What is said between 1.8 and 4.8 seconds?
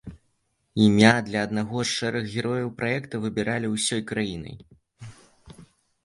з шэрых герояў праекта выбіралі ўсёй краінай.